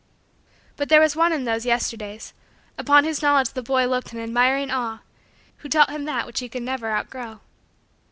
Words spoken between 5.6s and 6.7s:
taught him that which he could